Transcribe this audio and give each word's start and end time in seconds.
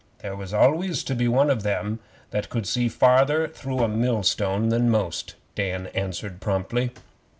There 0.23 0.35
was 0.35 0.51
always 0.51 1.03
to 1.03 1.13
be 1.13 1.27
one 1.27 1.51
of 1.51 1.61
them 1.61 1.99
that 2.31 2.49
could 2.49 2.65
see 2.65 2.89
farther 2.89 3.47
through 3.47 3.81
a 3.83 3.87
millstone 3.87 4.69
than 4.69 4.89
most,' 4.89 5.35
Dan 5.53 5.89
answered 5.93 6.39
promptly. 6.41 6.89